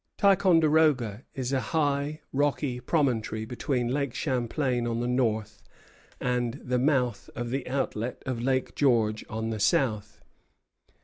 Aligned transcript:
Ticonderoga 0.17 1.25
is 1.35 1.53
a 1.53 1.59
high 1.61 2.21
rocky 2.33 2.79
promontory 2.79 3.45
between 3.45 3.87
Lake 3.89 4.15
Champlain 4.15 4.87
on 4.87 4.99
the 4.99 5.07
north 5.07 5.61
and 6.19 6.55
the 6.55 6.79
mouth 6.79 7.29
of 7.35 7.51
the 7.51 7.67
outlet 7.67 8.23
of 8.25 8.41
Lake 8.41 8.73
George 8.73 9.23
on 9.29 9.51
the 9.51 9.59
south. 9.59 10.19